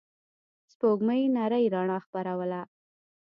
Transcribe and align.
سپوږمۍ 0.71 1.21
نرۍ 1.35 1.65
رڼا 1.73 1.97
خپروله. 2.05 2.61